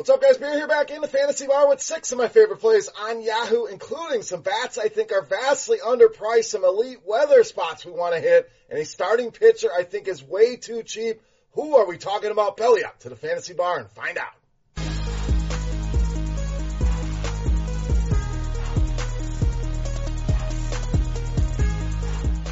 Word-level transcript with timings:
What's 0.00 0.08
up, 0.08 0.22
guys? 0.22 0.38
Beer 0.38 0.54
here 0.54 0.66
back 0.66 0.90
in 0.90 1.02
the 1.02 1.08
fantasy 1.08 1.46
bar 1.46 1.68
with 1.68 1.82
six 1.82 2.10
of 2.10 2.16
my 2.16 2.28
favorite 2.28 2.60
plays 2.60 2.88
on 3.02 3.20
Yahoo, 3.20 3.66
including 3.66 4.22
some 4.22 4.40
bats 4.40 4.78
I 4.78 4.88
think 4.88 5.12
are 5.12 5.20
vastly 5.20 5.76
underpriced, 5.76 6.44
some 6.44 6.64
elite 6.64 7.00
weather 7.04 7.44
spots 7.44 7.84
we 7.84 7.92
want 7.92 8.14
to 8.14 8.20
hit, 8.22 8.50
and 8.70 8.78
a 8.78 8.86
starting 8.86 9.30
pitcher 9.30 9.68
I 9.70 9.82
think 9.82 10.08
is 10.08 10.24
way 10.24 10.56
too 10.56 10.82
cheap. 10.84 11.20
Who 11.52 11.76
are 11.76 11.86
we 11.86 11.98
talking 11.98 12.30
about? 12.30 12.56
Belly 12.56 12.82
up 12.82 12.98
to 13.00 13.10
the 13.10 13.14
fantasy 13.14 13.52
bar 13.52 13.78
and 13.78 13.90
find 13.90 14.16
out. 14.16 14.32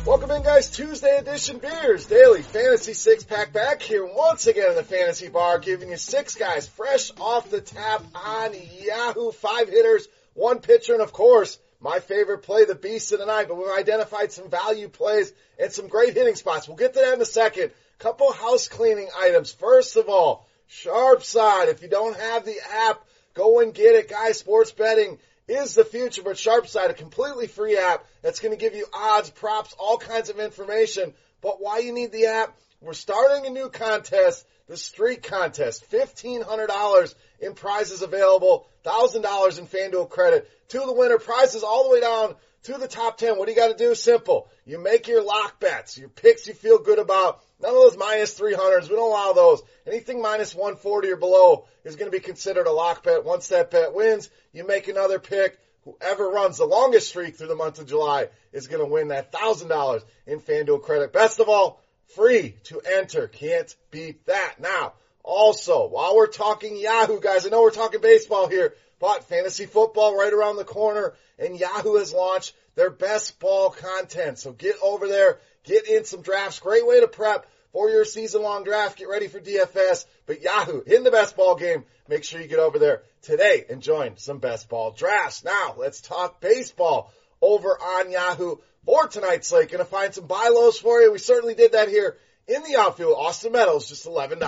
Welcome 0.09 0.31
in, 0.31 0.43
guys. 0.43 0.71
Tuesday 0.71 1.19
edition 1.19 1.59
beers, 1.59 2.07
daily 2.07 2.41
fantasy 2.41 2.95
six 2.95 3.25
pack 3.25 3.53
back 3.53 3.83
here 3.83 4.07
once 4.07 4.47
again 4.47 4.71
in 4.71 4.75
the 4.75 4.83
fantasy 4.83 5.29
bar, 5.29 5.59
giving 5.59 5.91
you 5.91 5.99
six 5.99 6.35
guys 6.35 6.67
fresh 6.67 7.11
off 7.21 7.51
the 7.51 7.61
tap 7.61 8.03
on 8.15 8.55
Yahoo. 8.81 9.33
Five 9.33 9.69
hitters, 9.69 10.09
one 10.33 10.61
pitcher, 10.61 10.95
and 10.95 11.03
of 11.03 11.13
course, 11.13 11.59
my 11.79 12.01
favorite 12.01 12.39
play, 12.39 12.65
the 12.65 12.75
beast 12.75 13.13
of 13.13 13.19
the 13.19 13.27
night. 13.27 13.49
But 13.49 13.59
we've 13.59 13.69
identified 13.69 14.33
some 14.33 14.49
value 14.49 14.89
plays 14.89 15.31
and 15.61 15.71
some 15.71 15.89
great 15.89 16.15
hitting 16.15 16.37
spots. 16.37 16.67
We'll 16.67 16.79
get 16.79 16.95
to 16.95 17.01
that 17.01 17.13
in 17.13 17.21
a 17.21 17.27
second. 17.27 17.73
Couple 17.99 18.33
house 18.33 18.67
cleaning 18.67 19.11
items. 19.15 19.53
First 19.53 19.97
of 19.97 20.09
all, 20.09 20.49
Sharpside. 20.71 21.69
If 21.69 21.83
you 21.83 21.89
don't 21.89 22.17
have 22.17 22.47
the 22.47 22.57
app, 22.87 23.05
go 23.35 23.61
and 23.61 23.75
get 23.75 23.95
it, 23.95 24.09
guys. 24.09 24.39
Sports 24.39 24.73
betting 24.73 25.19
is 25.49 25.75
the 25.75 25.85
future, 25.85 26.23
but 26.23 26.37
Sharpside, 26.37 26.91
a 26.91 26.95
completely 26.95 27.47
free 27.47 27.77
app 27.77 28.05
that's 28.23 28.41
going 28.41 28.53
to 28.53 28.61
give 28.61 28.75
you 28.75 28.87
odds, 28.93 29.31
props, 29.31 29.75
all 29.79 29.99
kinds 29.99 30.31
of 30.31 30.39
information. 30.39 31.15
But 31.41 31.61
why 31.61 31.79
you 31.79 31.93
need 31.93 32.13
the 32.13 32.27
app? 32.27 32.57
We're 32.81 32.93
starting 32.93 33.47
a 33.47 33.51
new 33.51 33.71
contest, 33.71 34.47
the 34.69 34.77
Streak 34.77 35.23
Contest. 35.23 35.91
$1,500 35.91 37.15
in 37.41 37.55
prizes 37.55 38.03
available, 38.03 38.69
$1,000 38.85 39.59
in 39.59 39.67
FanDuel 39.67 40.09
credit 40.09 40.49
to 40.69 40.79
the 40.79 40.93
winner. 40.93 41.19
Prizes 41.19 41.63
all 41.63 41.85
the 41.85 41.91
way 41.91 42.01
down 42.01 42.35
to 42.65 42.79
the 42.79 42.89
top 42.89 43.19
10. 43.19 43.39
What 43.39 43.47
do 43.47 43.53
you 43.53 43.59
got 43.59 43.77
to 43.77 43.85
do? 43.85 43.95
Simple. 43.95 44.49
You 44.67 44.79
make 44.79 45.09
your 45.09 45.23
lock 45.23 45.59
bets, 45.59 45.97
your 45.97 46.09
picks 46.09 46.47
you 46.47 46.55
feel 46.55 46.79
good 46.79 46.99
about. 46.99 47.43
None 47.61 47.75
of 47.75 47.77
those 47.77 47.97
minus 47.97 48.39
300s. 48.39 48.89
We 48.89 48.97
don't 48.97 49.11
allow 49.11 49.33
those. 49.33 49.63
Anything 49.87 50.23
minus 50.23 50.55
140 50.55 51.11
or 51.11 51.17
below 51.17 51.67
is 51.85 51.97
going 51.97 52.11
to 52.11 52.17
be 52.17 52.23
considered 52.23 52.67
a 52.67 52.73
lock 52.73 53.03
bet. 53.03 53.25
Once 53.25 53.49
that 53.49 53.71
bet 53.71 53.95
wins, 53.95 54.31
you 54.53 54.67
make 54.67 54.87
another 54.89 55.19
pick. 55.19 55.59
Whoever 55.85 56.29
runs 56.29 56.59
the 56.59 56.67
longest 56.67 57.09
streak 57.09 57.37
through 57.37 57.49
the 57.49 57.55
month 57.55 57.79
of 57.79 57.87
July 57.87 58.29
is 58.53 58.67
going 58.67 58.85
to 58.85 58.93
win 58.93 59.09
that 59.09 59.33
$1,000 59.33 60.03
in 60.27 60.41
FanDuel 60.41 60.83
credit. 60.83 61.13
Best 61.13 61.41
of 61.41 61.49
all, 61.49 61.83
free 62.15 62.57
to 62.65 62.81
enter. 62.81 63.29
Can't 63.29 63.75
beat 63.91 64.27
that. 64.27 64.57
Now, 64.61 64.95
also, 65.23 65.89
while 65.89 66.17
we're 66.17 66.27
talking 66.27 66.77
Yahoo, 66.77 67.21
guys, 67.21 67.47
I 67.47 67.51
know 67.51 67.63
we're 67.63 67.71
talking 67.71 68.01
baseball 68.01 68.49
here, 68.49 68.75
but 68.99 69.25
fantasy 69.25 69.67
football 69.67 70.17
right 70.17 70.33
around 70.33 70.57
the 70.57 70.65
corner, 70.65 71.15
and 71.39 71.59
Yahoo 71.59 71.97
has 71.97 72.13
launched 72.13 72.55
their 72.75 72.91
best 72.91 73.39
ball 73.39 73.71
content. 73.71 74.39
So 74.39 74.53
get 74.53 74.77
over 74.83 75.09
there, 75.09 75.39
get 75.65 75.89
in 75.89 76.05
some 76.05 76.23
drafts. 76.23 76.61
Great 76.61 76.87
way 76.87 77.01
to 77.01 77.09
prep 77.09 77.47
for 77.73 77.91
your 77.91 78.05
season 78.05 78.43
long 78.43 78.65
draft. 78.65 78.99
Get 78.99 79.09
ready 79.09 79.29
for 79.29 79.41
DFS. 79.41 80.07
But 80.27 80.43
Yahoo 80.43 80.83
in 80.83 81.05
the 81.05 81.11
best 81.11 81.37
ball 81.37 81.57
game. 81.57 81.85
Make 82.09 82.25
sure 82.25 82.41
you 82.41 82.49
get 82.49 82.59
over 82.59 82.79
there 82.79 83.03
today 83.23 83.67
and 83.69 83.83
join 83.83 84.17
some 84.17 84.39
best 84.39 84.69
ball 84.69 84.93
drafts. 84.93 85.45
Now 85.45 85.75
let's 85.77 86.01
talk 86.01 86.41
baseball 86.41 87.13
over 87.41 87.71
on 87.71 88.11
Yahoo 88.11 88.57
for 88.85 89.07
tonight's 89.07 89.49
slate. 89.49 89.71
Gonna 89.71 89.85
find 89.85 90.15
some 90.15 90.27
buy 90.27 90.51
lows 90.53 90.79
for 90.79 91.01
you. 91.01 91.13
We 91.13 91.19
certainly 91.19 91.55
did 91.55 91.73
that 91.73 91.89
here 91.89 92.17
in 92.47 92.63
the 92.63 92.77
outfield. 92.77 93.15
Austin 93.17 93.53
Meadows, 93.53 93.89
just 93.89 94.07
$11. 94.07 94.39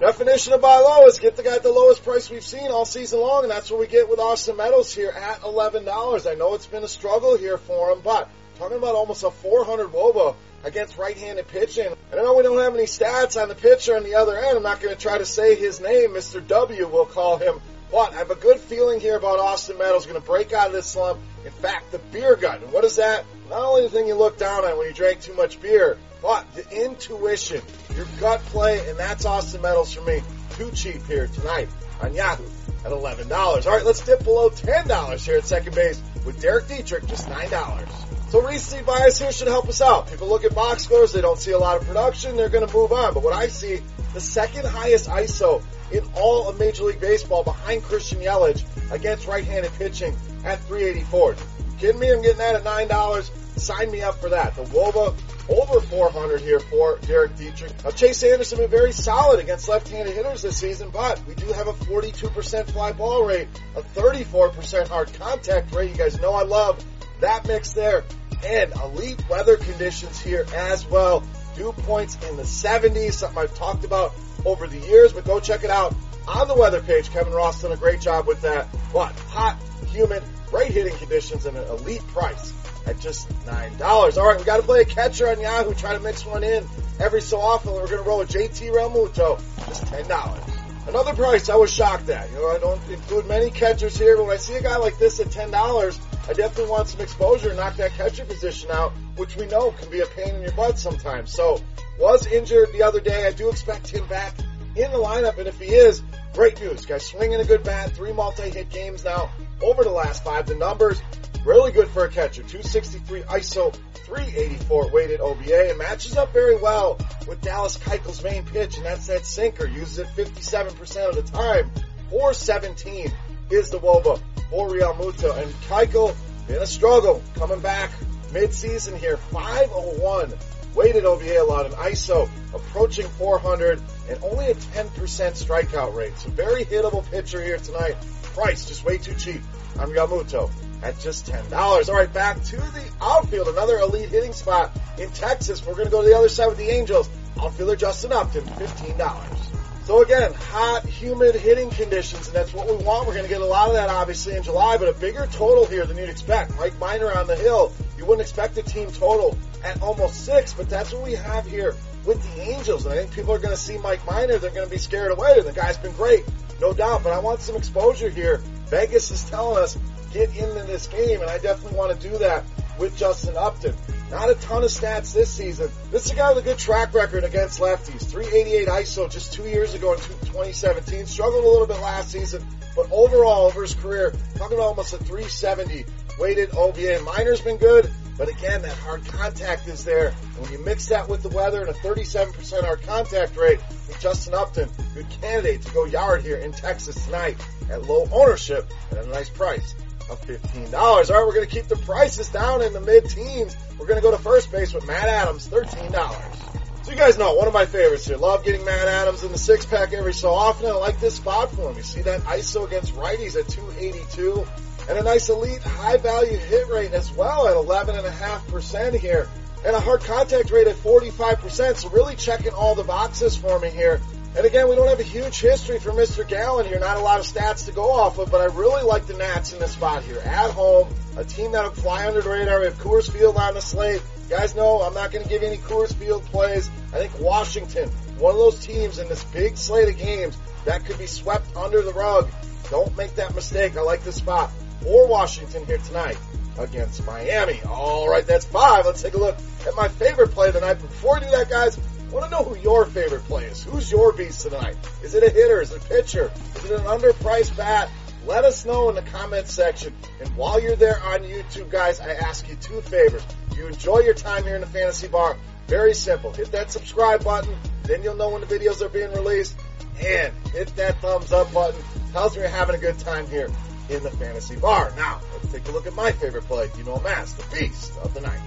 Definition 0.00 0.52
of 0.52 0.60
buy 0.60 0.78
low 0.78 1.06
is 1.06 1.18
get 1.18 1.36
the 1.36 1.42
guy 1.42 1.56
at 1.56 1.62
the 1.64 1.72
lowest 1.72 2.04
price 2.04 2.30
we've 2.30 2.44
seen 2.44 2.70
all 2.70 2.84
season 2.84 3.20
long, 3.20 3.42
and 3.42 3.50
that's 3.50 3.70
what 3.70 3.80
we 3.80 3.88
get 3.88 4.08
with 4.08 4.20
Austin 4.20 4.56
Meadows 4.56 4.94
here 4.94 5.10
at 5.10 5.40
$11. 5.40 6.30
I 6.30 6.34
know 6.34 6.54
it's 6.54 6.66
been 6.66 6.84
a 6.84 6.88
struggle 6.88 7.36
here 7.36 7.58
for 7.58 7.90
him, 7.90 8.00
but 8.04 8.28
talking 8.58 8.76
about 8.76 8.94
almost 8.94 9.24
a 9.24 9.30
400 9.30 9.88
WOBA 9.88 10.36
against 10.64 10.98
right-handed 10.98 11.48
pitching. 11.48 11.86
And 11.86 12.20
I 12.20 12.22
know 12.22 12.34
we 12.34 12.42
don't 12.42 12.58
have 12.58 12.74
any 12.74 12.84
stats 12.84 13.40
on 13.40 13.48
the 13.48 13.54
pitcher 13.54 13.96
on 13.96 14.04
the 14.04 14.14
other 14.14 14.36
end. 14.36 14.56
I'm 14.56 14.62
not 14.62 14.80
going 14.80 14.94
to 14.94 15.00
try 15.00 15.18
to 15.18 15.26
say 15.26 15.54
his 15.54 15.80
name. 15.80 16.10
Mr. 16.10 16.46
W, 16.46 16.88
we'll 16.88 17.06
call 17.06 17.36
him. 17.36 17.60
But 17.90 18.12
I 18.12 18.16
have 18.16 18.30
a 18.30 18.34
good 18.34 18.58
feeling 18.60 19.00
here 19.00 19.16
about 19.16 19.38
Austin 19.38 19.78
Meadows 19.78 20.06
going 20.06 20.20
to 20.20 20.26
break 20.26 20.52
out 20.52 20.66
of 20.66 20.72
this 20.72 20.86
slump. 20.86 21.20
In 21.44 21.50
fact, 21.50 21.90
the 21.90 21.98
beer 21.98 22.36
gut. 22.36 22.62
And 22.62 22.72
what 22.72 22.84
is 22.84 22.96
that? 22.96 23.24
Not 23.48 23.62
only 23.62 23.82
the 23.82 23.88
thing 23.88 24.06
you 24.06 24.14
look 24.14 24.38
down 24.38 24.64
on 24.64 24.76
when 24.76 24.88
you 24.88 24.92
drink 24.92 25.20
too 25.20 25.34
much 25.34 25.60
beer, 25.60 25.96
but 26.20 26.52
the 26.54 26.84
intuition, 26.84 27.62
your 27.94 28.06
gut 28.20 28.40
play, 28.46 28.86
and 28.88 28.98
that's 28.98 29.24
Austin 29.24 29.62
Meadows 29.62 29.94
for 29.94 30.02
me. 30.02 30.20
Too 30.56 30.70
cheap 30.72 31.06
here 31.06 31.28
tonight 31.28 31.68
on 32.02 32.14
Yahoo 32.14 32.44
at 32.84 32.92
$11. 32.92 33.30
All 33.32 33.72
right, 33.72 33.84
let's 33.84 34.04
dip 34.04 34.24
below 34.24 34.50
$10 34.50 35.24
here 35.24 35.38
at 35.38 35.46
second 35.46 35.74
base 35.74 36.02
with 36.26 36.40
Derek 36.40 36.68
Dietrich, 36.68 37.06
just 37.06 37.26
$9. 37.28 38.07
So 38.30 38.46
recency 38.46 38.84
bias 38.84 39.18
here 39.18 39.32
should 39.32 39.48
help 39.48 39.68
us 39.68 39.80
out. 39.80 40.10
People 40.10 40.28
look 40.28 40.44
at 40.44 40.54
box 40.54 40.84
scores, 40.84 41.12
they 41.12 41.22
don't 41.22 41.38
see 41.38 41.52
a 41.52 41.58
lot 41.58 41.80
of 41.80 41.86
production, 41.86 42.36
they're 42.36 42.50
going 42.50 42.66
to 42.66 42.74
move 42.74 42.92
on. 42.92 43.14
But 43.14 43.22
what 43.22 43.32
I 43.32 43.48
see, 43.48 43.80
the 44.12 44.20
second 44.20 44.66
highest 44.66 45.08
ISO 45.08 45.62
in 45.90 46.04
all 46.14 46.46
of 46.46 46.58
Major 46.58 46.84
League 46.84 47.00
Baseball 47.00 47.42
behind 47.42 47.82
Christian 47.84 48.20
Yelich 48.20 48.62
against 48.92 49.26
right-handed 49.26 49.72
pitching 49.78 50.14
at 50.44 50.60
384. 50.64 51.30
You 51.30 51.36
kidding 51.78 52.00
me? 52.00 52.12
I'm 52.12 52.20
getting 52.20 52.36
that 52.36 52.56
at 52.56 52.64
$9. 52.64 53.58
Sign 53.58 53.90
me 53.90 54.02
up 54.02 54.16
for 54.16 54.28
that. 54.28 54.54
The 54.56 54.64
Woba 54.64 55.16
over 55.48 55.80
400 55.80 56.42
here 56.42 56.60
for 56.60 56.98
Derek 57.06 57.34
Dietrich. 57.36 57.72
Now 57.82 57.90
Chase 57.90 58.22
Anderson 58.22 58.58
been 58.58 58.70
very 58.70 58.92
solid 58.92 59.40
against 59.40 59.68
left-handed 59.68 60.14
hitters 60.14 60.42
this 60.42 60.58
season, 60.58 60.90
but 60.90 61.20
we 61.26 61.34
do 61.34 61.46
have 61.52 61.68
a 61.68 61.72
42% 61.72 62.70
fly 62.70 62.92
ball 62.92 63.24
rate, 63.24 63.48
a 63.74 63.80
34% 63.80 64.88
hard 64.88 65.12
contact 65.14 65.74
rate. 65.74 65.90
You 65.90 65.96
guys 65.96 66.20
know 66.20 66.34
I 66.34 66.42
love 66.42 66.84
that 67.20 67.46
mix 67.46 67.72
there, 67.72 68.04
and 68.44 68.72
elite 68.72 69.22
weather 69.28 69.56
conditions 69.56 70.20
here 70.20 70.46
as 70.54 70.86
well. 70.86 71.24
Dew 71.56 71.72
points 71.72 72.16
in 72.28 72.36
the 72.36 72.44
70s, 72.44 73.14
something 73.14 73.38
I've 73.38 73.54
talked 73.54 73.84
about 73.84 74.14
over 74.44 74.66
the 74.66 74.78
years, 74.78 75.12
but 75.12 75.24
go 75.24 75.40
check 75.40 75.64
it 75.64 75.70
out 75.70 75.94
on 76.28 76.46
the 76.46 76.54
weather 76.54 76.80
page. 76.80 77.10
Kevin 77.10 77.32
Roth 77.32 77.62
done 77.62 77.72
a 77.72 77.76
great 77.76 78.00
job 78.00 78.26
with 78.26 78.42
that. 78.42 78.68
But 78.92 79.12
hot, 79.30 79.58
humid, 79.90 80.22
great 80.50 80.70
hitting 80.70 80.96
conditions 80.96 81.46
and 81.46 81.56
an 81.56 81.66
elite 81.68 82.06
price 82.08 82.52
at 82.86 83.00
just 83.00 83.28
$9. 83.46 84.16
All 84.18 84.26
right, 84.26 84.38
we 84.38 84.44
got 84.44 84.58
to 84.58 84.62
play 84.62 84.80
a 84.80 84.84
catcher 84.84 85.28
on 85.28 85.40
Yahoo, 85.40 85.74
try 85.74 85.94
to 85.94 86.00
mix 86.00 86.24
one 86.24 86.44
in 86.44 86.64
every 87.00 87.20
so 87.20 87.38
often. 87.40 87.72
We're 87.72 87.86
going 87.86 88.02
to 88.02 88.08
roll 88.08 88.20
a 88.20 88.26
JT 88.26 88.70
Realmuto, 88.70 89.38
just 89.66 89.84
$10. 89.86 90.88
Another 90.88 91.14
price 91.14 91.50
I 91.50 91.56
was 91.56 91.72
shocked 91.72 92.08
at. 92.08 92.30
You 92.30 92.36
know, 92.36 92.48
I 92.48 92.58
don't 92.58 92.80
include 92.88 93.26
many 93.26 93.50
catchers 93.50 93.98
here, 93.98 94.16
but 94.16 94.24
when 94.26 94.34
I 94.34 94.38
see 94.38 94.54
a 94.54 94.62
guy 94.62 94.76
like 94.76 94.98
this 94.98 95.20
at 95.20 95.26
$10, 95.26 96.00
I 96.28 96.34
definitely 96.34 96.70
want 96.70 96.88
some 96.88 97.00
exposure 97.00 97.54
knock 97.54 97.76
that 97.76 97.92
catcher 97.92 98.24
position 98.24 98.70
out, 98.70 98.92
which 99.16 99.36
we 99.36 99.46
know 99.46 99.70
can 99.72 99.90
be 99.90 100.00
a 100.00 100.06
pain 100.06 100.34
in 100.34 100.42
your 100.42 100.52
butt 100.52 100.78
sometimes. 100.78 101.32
So, 101.32 101.62
was 101.98 102.26
injured 102.26 102.72
the 102.72 102.82
other 102.82 103.00
day. 103.00 103.26
I 103.26 103.32
do 103.32 103.48
expect 103.48 103.88
him 103.88 104.06
back 104.06 104.34
in 104.76 104.90
the 104.92 104.98
lineup, 104.98 105.38
and 105.38 105.48
if 105.48 105.58
he 105.58 105.74
is, 105.74 106.02
great 106.34 106.60
news. 106.60 106.84
Guys 106.84 107.06
swinging 107.06 107.40
a 107.40 107.44
good 107.44 107.64
bat, 107.64 107.92
three 107.92 108.12
multi-hit 108.12 108.68
games 108.70 109.04
now 109.04 109.30
over 109.62 109.82
the 109.82 109.90
last 109.90 110.22
five. 110.22 110.46
The 110.46 110.54
numbers 110.54 111.00
Really 111.44 111.72
good 111.72 111.88
for 111.88 112.04
a 112.04 112.10
catcher. 112.10 112.42
263 112.42 113.22
ISO, 113.22 113.74
384 113.94 114.90
weighted 114.90 115.20
OBA, 115.20 115.70
and 115.70 115.78
matches 115.78 116.16
up 116.16 116.32
very 116.32 116.56
well 116.56 116.98
with 117.26 117.40
Dallas 117.40 117.78
Keuchel's 117.78 118.22
main 118.22 118.44
pitch, 118.44 118.76
and 118.76 118.84
that's 118.84 119.06
that 119.06 119.24
sinker. 119.24 119.66
Uses 119.66 119.98
it 120.00 120.08
57% 120.08 121.08
of 121.08 121.14
the 121.14 121.22
time. 121.22 121.70
417 122.10 123.12
is 123.50 123.70
the 123.70 123.78
Woba 123.78 124.20
for 124.50 124.68
Realmuto, 124.68 125.36
and 125.40 125.52
Keuchel 125.62 126.14
in 126.48 126.56
a 126.56 126.66
struggle, 126.66 127.22
coming 127.34 127.60
back 127.60 127.90
mid-season 128.32 128.98
here, 128.98 129.16
501 129.16 130.32
weighted 130.74 131.04
OBA 131.04 131.42
allowed, 131.42 131.66
an 131.66 131.72
ISO 131.72 132.28
approaching 132.54 133.06
400, 133.06 133.82
and 134.08 134.22
only 134.22 134.46
a 134.46 134.54
10% 134.54 134.86
strikeout 134.94 135.94
rate. 135.94 136.16
So 136.18 136.30
very 136.30 136.64
hittable 136.64 137.08
pitcher 137.10 137.42
here 137.42 137.58
tonight. 137.58 137.96
Price 138.22 138.66
just 138.66 138.84
way 138.84 138.98
too 138.98 139.14
cheap. 139.14 139.40
Realmuto 139.76 140.50
at 140.82 140.98
just 141.00 141.26
$10. 141.26 141.52
All 141.88 141.94
right, 141.94 142.12
back 142.12 142.42
to 142.44 142.56
the 142.56 142.90
outfield. 143.00 143.48
Another 143.48 143.78
elite 143.78 144.08
hitting 144.08 144.32
spot 144.32 144.76
in 144.98 145.10
Texas. 145.10 145.64
We're 145.64 145.74
going 145.74 145.86
to 145.86 145.90
go 145.90 146.02
to 146.02 146.08
the 146.08 146.16
other 146.16 146.28
side 146.28 146.48
with 146.48 146.58
the 146.58 146.70
Angels. 146.70 147.08
Outfielder 147.40 147.76
Justin 147.76 148.12
Upton, 148.12 148.44
$15. 148.44 149.47
So 149.88 150.02
again, 150.02 150.34
hot, 150.34 150.84
humid 150.84 151.34
hitting 151.34 151.70
conditions, 151.70 152.26
and 152.26 152.36
that's 152.36 152.52
what 152.52 152.66
we 152.66 152.76
want. 152.84 153.06
We're 153.06 153.14
going 153.14 153.24
to 153.24 153.30
get 153.30 153.40
a 153.40 153.46
lot 153.46 153.68
of 153.68 153.74
that 153.74 153.88
obviously 153.88 154.36
in 154.36 154.42
July, 154.42 154.76
but 154.76 154.86
a 154.86 154.92
bigger 154.92 155.26
total 155.28 155.64
here 155.64 155.86
than 155.86 155.96
you'd 155.96 156.10
expect. 156.10 156.54
Mike 156.58 156.78
Minor 156.78 157.10
on 157.10 157.26
the 157.26 157.36
hill. 157.36 157.72
You 157.96 158.04
wouldn't 158.04 158.20
expect 158.20 158.58
a 158.58 158.62
team 158.62 158.90
total 158.90 159.38
at 159.64 159.80
almost 159.80 160.26
six, 160.26 160.52
but 160.52 160.68
that's 160.68 160.92
what 160.92 161.04
we 161.04 161.14
have 161.14 161.46
here 161.46 161.74
with 162.04 162.22
the 162.22 162.42
Angels. 162.42 162.84
And 162.84 162.92
I 162.92 162.98
think 162.98 163.14
people 163.14 163.32
are 163.32 163.38
going 163.38 163.54
to 163.54 163.56
see 163.56 163.78
Mike 163.78 164.04
Minor. 164.04 164.36
They're 164.36 164.50
going 164.50 164.66
to 164.66 164.70
be 164.70 164.76
scared 164.76 165.10
away. 165.10 165.40
The 165.40 165.54
guy's 165.54 165.78
been 165.78 165.92
great, 165.92 166.26
no 166.60 166.74
doubt, 166.74 167.02
but 167.02 167.14
I 167.14 167.20
want 167.20 167.40
some 167.40 167.56
exposure 167.56 168.10
here. 168.10 168.42
Vegas 168.66 169.10
is 169.10 169.24
telling 169.24 169.56
us 169.56 169.78
get 170.12 170.28
into 170.36 170.64
this 170.64 170.86
game, 170.88 171.22
and 171.22 171.30
I 171.30 171.38
definitely 171.38 171.78
want 171.78 171.98
to 171.98 172.10
do 172.10 172.18
that 172.18 172.44
with 172.78 172.94
Justin 172.94 173.38
Upton. 173.38 173.74
Not 174.10 174.30
a 174.30 174.34
ton 174.34 174.64
of 174.64 174.70
stats 174.70 175.12
this 175.12 175.30
season. 175.30 175.70
This 175.90 176.06
is 176.06 176.12
a 176.12 176.14
guy 176.14 176.32
with 176.32 176.44
a 176.44 176.48
good 176.48 176.58
track 176.58 176.94
record 176.94 177.24
against 177.24 177.60
lefties. 177.60 178.06
388 178.06 178.68
ISO 178.68 179.10
just 179.10 179.34
two 179.34 179.42
years 179.42 179.74
ago 179.74 179.92
in 179.92 179.98
2017. 179.98 181.04
Struggled 181.06 181.44
a 181.44 181.48
little 181.48 181.66
bit 181.66 181.80
last 181.80 182.10
season, 182.10 182.42
but 182.74 182.88
overall 182.90 183.46
over 183.46 183.62
his 183.62 183.74
career, 183.74 184.14
talking 184.36 184.56
about 184.56 184.68
almost 184.68 184.94
a 184.94 184.98
370 184.98 185.84
weighted 186.18 186.54
OBA. 186.54 187.00
Minor's 187.04 187.42
been 187.42 187.58
good, 187.58 187.90
but 188.18 188.28
again, 188.28 188.62
that 188.62 188.76
hard 188.78 189.06
contact 189.06 189.68
is 189.68 189.84
there. 189.84 190.08
And 190.08 190.42
when 190.42 190.52
you 190.52 190.58
mix 190.64 190.88
that 190.88 191.08
with 191.08 191.22
the 191.22 191.28
weather 191.28 191.60
and 191.60 191.70
a 191.70 191.72
37% 191.72 192.64
hard 192.64 192.82
contact 192.82 193.36
rate, 193.36 193.60
with 193.86 193.98
Justin 194.00 194.34
Upton, 194.34 194.68
good 194.94 195.08
candidate 195.22 195.62
to 195.62 195.72
go 195.72 195.84
yard 195.84 196.22
here 196.22 196.36
in 196.36 196.50
Texas 196.52 197.02
tonight 197.06 197.36
at 197.70 197.84
low 197.84 198.08
ownership 198.12 198.68
and 198.90 198.98
at 198.98 199.06
a 199.06 199.08
nice 199.08 199.28
price 199.28 199.74
of 200.10 200.20
$15. 200.22 200.74
All 200.74 200.96
right, 200.96 201.08
we're 201.08 201.32
going 201.32 201.46
to 201.46 201.54
keep 201.54 201.68
the 201.68 201.76
prices 201.76 202.28
down 202.28 202.62
in 202.62 202.72
the 202.72 202.80
mid-teens. 202.80 203.56
We're 203.78 203.86
going 203.86 204.00
to 204.00 204.02
go 204.02 204.10
to 204.10 204.18
first 204.22 204.50
base 204.50 204.74
with 204.74 204.86
Matt 204.86 205.08
Adams, 205.08 205.48
$13. 205.48 206.84
So 206.84 206.90
you 206.90 206.96
guys 206.96 207.18
know, 207.18 207.34
one 207.34 207.46
of 207.46 207.52
my 207.52 207.66
favorites 207.66 208.06
here. 208.06 208.16
Love 208.16 208.44
getting 208.44 208.64
Matt 208.64 208.88
Adams 208.88 209.22
in 209.22 209.30
the 209.30 209.38
six 209.38 209.64
pack 209.66 209.92
every 209.92 210.14
so 210.14 210.30
often. 210.30 210.66
I 210.66 210.72
like 210.72 210.98
this 211.00 211.16
spot 211.16 211.52
for 211.52 211.70
him. 211.70 211.76
You 211.76 211.82
see 211.82 212.00
that 212.02 212.22
ISO 212.22 212.66
against 212.66 212.94
righties 212.94 213.38
at 213.38 213.46
282 213.48 214.46
and 214.88 214.98
a 214.98 215.02
nice 215.02 215.28
elite 215.28 215.62
high 215.62 215.98
value 215.98 216.36
hit 216.36 216.68
rate 216.68 216.92
as 216.92 217.12
well 217.12 217.46
at 217.46 217.54
11.5% 217.54 218.98
here 218.98 219.28
and 219.64 219.74
a 219.74 219.80
hard 219.80 220.02
contact 220.02 220.50
rate 220.50 220.66
at 220.66 220.76
45%. 220.76 221.76
So 221.76 221.88
really 221.90 222.16
checking 222.16 222.52
all 222.52 222.74
the 222.74 222.84
boxes 222.84 223.36
for 223.36 223.58
me 223.58 223.70
here. 223.70 224.00
And 224.36 224.46
again, 224.46 224.68
we 224.68 224.76
don't 224.76 224.88
have 224.88 225.00
a 225.00 225.04
huge 225.04 225.40
history 225.40 225.78
for 225.78 225.90
Mr. 225.90 226.26
Gallen 226.26 226.66
here. 226.66 226.78
Not 226.78 226.96
a 226.96 227.00
lot 227.00 227.18
of 227.18 227.26
stats 227.26 227.66
to 227.66 227.72
go 227.72 227.90
off 227.90 228.18
of, 228.18 228.30
but 228.30 228.40
I 228.40 228.54
really 228.54 228.82
like 228.82 229.06
the 229.06 229.14
Nats 229.14 229.52
in 229.52 229.58
this 229.58 229.72
spot 229.72 230.04
here. 230.04 230.18
At 230.18 230.50
home, 230.50 230.88
a 231.16 231.24
team 231.24 231.52
that 231.52 231.64
will 231.64 231.70
fly 231.70 232.06
under 232.06 232.20
the 232.20 232.30
radar. 232.30 232.60
We 232.60 232.66
have 232.66 232.78
Coors 232.78 233.10
Field 233.10 233.36
on 233.36 233.54
the 233.54 233.60
slate. 233.60 234.02
You 234.28 234.36
guys 234.36 234.54
know 234.54 234.82
I'm 234.82 234.94
not 234.94 235.10
going 235.10 235.24
to 235.24 235.28
give 235.28 235.42
any 235.42 235.56
Coors 235.56 235.92
Field 235.94 236.24
plays. 236.26 236.70
I 236.92 236.98
think 236.98 237.18
Washington, 237.18 237.88
one 238.18 238.32
of 238.32 238.38
those 238.38 238.60
teams 238.60 238.98
in 238.98 239.08
this 239.08 239.24
big 239.24 239.56
slate 239.56 239.88
of 239.88 239.98
games 239.98 240.36
that 240.66 240.84
could 240.84 240.98
be 240.98 241.06
swept 241.06 241.56
under 241.56 241.82
the 241.82 241.92
rug. 241.92 242.28
Don't 242.70 242.94
make 242.96 243.16
that 243.16 243.34
mistake. 243.34 243.76
I 243.76 243.80
like 243.80 244.04
this 244.04 244.16
spot 244.16 244.50
for 244.80 245.08
Washington 245.08 245.64
here 245.66 245.78
tonight 245.78 246.18
against 246.58 247.04
Miami. 247.06 247.60
All 247.62 248.08
right, 248.08 248.26
that's 248.26 248.44
five. 248.44 248.86
Let's 248.86 249.02
take 249.02 249.14
a 249.14 249.18
look 249.18 249.36
at 249.66 249.74
my 249.74 249.88
favorite 249.88 250.30
play 250.30 250.48
of 250.48 250.54
the 250.54 250.60
night. 250.60 250.80
Before 250.80 251.14
we 251.14 251.26
do 251.26 251.30
that, 251.30 251.48
guys, 251.48 251.78
I 251.78 252.12
want 252.12 252.24
to 252.24 252.30
know 252.30 252.42
who 252.42 252.56
your 252.56 252.86
favorite 252.86 253.24
play 253.24 253.44
is. 253.44 253.62
Who's 253.62 253.90
your 253.90 254.12
beast 254.12 254.42
tonight? 254.42 254.76
Is 255.02 255.14
it 255.14 255.22
a 255.22 255.30
hitter? 255.30 255.60
Is 255.60 255.72
it 255.72 255.82
a 255.82 255.88
pitcher? 255.88 256.32
Is 256.56 256.64
it 256.64 256.80
an 256.80 256.86
underpriced 256.86 257.56
bat? 257.56 257.90
Let 258.26 258.44
us 258.44 258.64
know 258.64 258.88
in 258.88 258.94
the 258.94 259.02
comments 259.02 259.52
section. 259.52 259.94
And 260.20 260.36
while 260.36 260.60
you're 260.60 260.76
there 260.76 261.00
on 261.02 261.20
YouTube, 261.20 261.70
guys, 261.70 262.00
I 262.00 262.12
ask 262.14 262.48
you 262.48 262.56
two 262.56 262.80
favors. 262.80 263.22
You 263.56 263.66
enjoy 263.66 264.00
your 264.00 264.14
time 264.14 264.44
here 264.44 264.54
in 264.54 264.60
the 264.60 264.66
fantasy 264.66 265.08
bar. 265.08 265.36
Very 265.66 265.94
simple. 265.94 266.32
Hit 266.32 266.52
that 266.52 266.70
subscribe 266.70 267.24
button. 267.24 267.54
Then 267.84 268.02
you'll 268.02 268.16
know 268.16 268.30
when 268.30 268.40
the 268.40 268.46
videos 268.46 268.82
are 268.82 268.88
being 268.88 269.12
released. 269.12 269.56
And 270.00 270.32
hit 270.52 270.74
that 270.76 271.00
thumbs 271.00 271.32
up 271.32 271.52
button. 271.52 271.80
Tells 272.12 272.34
me 272.34 272.42
you're 272.42 272.50
having 272.50 272.74
a 272.74 272.78
good 272.78 272.98
time 272.98 273.26
here 273.26 273.48
in 273.88 274.02
the 274.02 274.10
fantasy 274.10 274.56
bar. 274.56 274.92
Now, 274.96 275.20
let's 275.32 275.52
take 275.52 275.68
a 275.68 275.72
look 275.72 275.86
at 275.86 275.94
my 275.94 276.12
favorite 276.12 276.44
play. 276.44 276.68
Him 276.68 276.88
as 277.06 277.34
the 277.34 277.44
beast 277.56 277.92
of 278.02 278.14
the 278.14 278.20
night. 278.20 278.40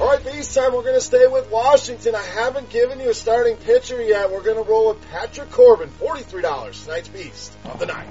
All 0.00 0.06
right, 0.06 0.24
Beast 0.24 0.54
time 0.54 0.72
we're 0.72 0.82
going 0.82 0.94
to 0.94 1.00
stay 1.00 1.26
with 1.26 1.50
Washington. 1.50 2.14
I 2.14 2.22
haven't 2.22 2.70
given 2.70 3.00
you 3.00 3.10
a 3.10 3.14
starting 3.14 3.56
pitcher 3.56 4.00
yet. 4.00 4.30
We're 4.30 4.42
going 4.42 4.62
to 4.62 4.70
roll 4.70 4.90
with 4.90 5.10
Patrick 5.10 5.50
Corbin, 5.50 5.90
$43, 6.00 6.84
tonight's 6.84 7.08
beast 7.08 7.52
of 7.64 7.80
the 7.80 7.86
night. 7.86 8.08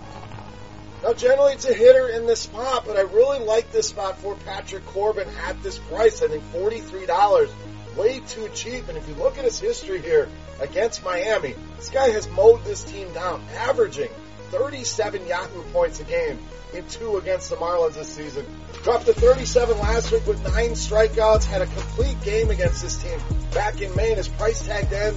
Now, 1.03 1.13
generally 1.13 1.53
it's 1.53 1.65
a 1.65 1.73
hitter 1.73 2.09
in 2.09 2.25
this 2.25 2.41
spot, 2.41 2.83
but 2.85 2.97
I 2.97 3.01
really 3.01 3.39
like 3.39 3.71
this 3.71 3.87
spot 3.87 4.19
for 4.19 4.35
Patrick 4.35 4.85
Corbin 4.87 5.29
at 5.45 5.63
this 5.63 5.77
price. 5.77 6.21
I 6.21 6.27
think 6.27 6.43
$43, 6.51 7.49
way 7.97 8.19
too 8.21 8.47
cheap. 8.53 8.87
And 8.87 8.97
if 8.97 9.07
you 9.07 9.15
look 9.15 9.37
at 9.37 9.45
his 9.45 9.59
history 9.59 10.01
here 10.01 10.29
against 10.59 11.03
Miami, 11.03 11.55
this 11.75 11.89
guy 11.89 12.09
has 12.09 12.29
mowed 12.29 12.63
this 12.63 12.83
team 12.83 13.11
down, 13.13 13.43
averaging 13.57 14.09
37 14.51 15.27
Yahoo 15.27 15.63
points 15.73 15.99
a 15.99 16.03
game 16.03 16.39
in 16.73 16.87
two 16.87 17.17
against 17.17 17.49
the 17.49 17.55
Marlins 17.57 17.95
this 17.95 18.07
season. 18.07 18.45
Dropped 18.83 19.05
to 19.07 19.13
37 19.13 19.77
last 19.79 20.11
week 20.11 20.25
with 20.27 20.43
nine 20.43 20.71
strikeouts. 20.71 21.45
Had 21.45 21.61
a 21.61 21.65
complete 21.65 22.21
game 22.21 22.49
against 22.49 22.81
this 22.81 23.01
team 23.01 23.19
back 23.53 23.81
in 23.81 23.93
May. 23.95 24.09
And 24.09 24.17
his 24.17 24.27
price 24.27 24.65
tag 24.65 24.89
then 24.89 25.13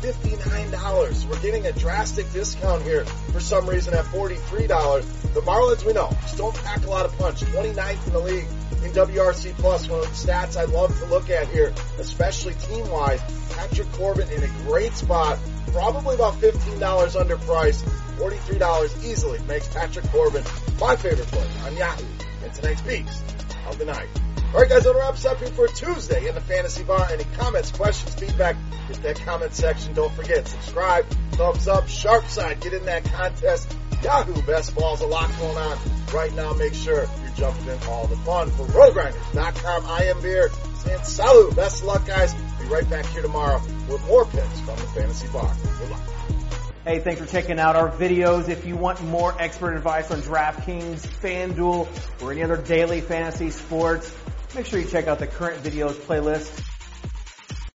$59. 0.00 1.28
We're 1.28 1.40
getting 1.40 1.66
a 1.66 1.72
drastic 1.72 2.30
discount 2.32 2.82
here 2.82 3.04
for 3.04 3.40
some 3.40 3.68
reason 3.68 3.92
at 3.94 4.04
$43. 4.06 5.34
The 5.34 5.40
Marlins, 5.42 5.84
we 5.84 5.92
know, 5.92 6.10
just 6.22 6.38
don't 6.38 6.54
pack 6.54 6.86
a 6.86 6.90
lot 6.90 7.04
of 7.04 7.16
punch. 7.18 7.40
29th 7.40 8.06
in 8.06 8.12
the 8.12 8.18
league 8.18 8.46
in 8.84 8.92
WRC 8.92 9.52
plus, 9.54 9.88
one 9.88 10.00
of 10.00 10.06
the 10.06 10.32
stats 10.32 10.56
I 10.56 10.64
love 10.64 10.96
to 10.98 11.06
look 11.06 11.28
at 11.28 11.48
here, 11.48 11.72
especially 11.98 12.54
team-wise. 12.54 13.20
Patrick 13.50 13.90
Corbin 13.92 14.28
in 14.30 14.42
a 14.42 14.48
great 14.64 14.94
spot, 14.94 15.38
probably 15.72 16.14
about 16.14 16.34
$15 16.34 16.80
underpriced. 16.80 17.82
$43 18.18 19.04
easily 19.04 19.38
makes 19.40 19.68
Patrick 19.68 20.06
Corbin 20.06 20.44
my 20.78 20.96
favorite 20.96 21.26
player 21.28 21.50
on 21.64 21.76
Yahoo 21.76 22.04
and 22.42 22.52
tonight's 22.52 22.82
Beast 22.82 23.22
of 23.66 23.78
the 23.78 23.84
Night. 23.84 24.08
All 24.52 24.60
right, 24.60 24.68
guys, 24.68 24.84
that 24.84 24.94
wraps 24.94 25.24
up 25.24 25.38
here 25.38 25.48
for 25.48 25.68
Tuesday 25.68 26.26
in 26.28 26.34
the 26.34 26.40
Fantasy 26.40 26.82
Bar. 26.82 27.08
Any 27.12 27.24
comments, 27.36 27.70
questions, 27.70 28.14
feedback, 28.14 28.56
hit 28.88 29.02
that 29.02 29.20
comment 29.20 29.54
section. 29.54 29.94
Don't 29.94 30.12
forget, 30.14 30.48
subscribe, 30.48 31.06
thumbs 31.32 31.68
up, 31.68 31.84
Sharpside, 31.84 32.60
get 32.60 32.72
in 32.72 32.84
that 32.86 33.04
contest. 33.04 33.74
Yahoo 34.02 34.42
Best 34.42 34.74
Balls, 34.74 35.02
a 35.02 35.06
lot 35.06 35.30
going 35.38 35.56
on 35.56 35.99
right 36.12 36.34
now. 36.34 36.52
Make 36.52 36.74
sure 36.74 37.08
you're 37.22 37.34
jumping 37.34 37.66
in 37.66 37.78
all 37.88 38.06
the 38.06 38.16
fun. 38.16 38.50
For 38.50 38.66
RotoGrinders.com, 38.66 39.86
I 39.86 40.04
am 40.04 40.20
Beer 40.20 40.50
saying 40.78 41.04
salut. 41.04 41.56
Best 41.56 41.80
of 41.80 41.86
luck, 41.86 42.06
guys. 42.06 42.34
Be 42.60 42.66
right 42.66 42.88
back 42.88 43.06
here 43.06 43.22
tomorrow 43.22 43.60
with 43.88 44.04
more 44.06 44.24
picks 44.24 44.60
from 44.60 44.76
the 44.76 44.86
Fantasy 44.94 45.28
Bar. 45.28 45.54
Good 45.78 45.90
luck. 45.90 46.00
Hey, 46.84 46.98
thanks 46.98 47.20
for 47.20 47.26
checking 47.26 47.60
out 47.60 47.76
our 47.76 47.90
videos. 47.90 48.48
If 48.48 48.64
you 48.66 48.76
want 48.76 49.02
more 49.04 49.34
expert 49.38 49.76
advice 49.76 50.10
on 50.10 50.22
DraftKings, 50.22 51.06
FanDuel, 51.06 52.22
or 52.22 52.32
any 52.32 52.42
other 52.42 52.56
daily 52.56 53.02
fantasy 53.02 53.50
sports, 53.50 54.14
make 54.54 54.66
sure 54.66 54.80
you 54.80 54.86
check 54.86 55.06
out 55.06 55.18
the 55.18 55.26
current 55.26 55.62
videos 55.62 55.92
playlist 55.92 56.66